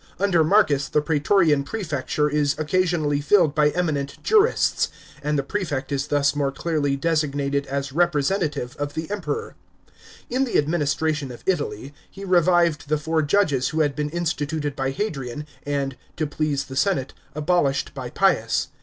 [0.17, 4.89] Under Marcus the praetorian prefecture is occasionally filled by eminent jurists,
[5.21, 9.53] and the prefect is thus more clearly designated as representa tive of the Emperor.
[10.27, 14.89] In the administration of Italy, he revived the four Judges who had been instituted by
[14.89, 18.69] Hadrian, and, to please the senate, abolished by Pius.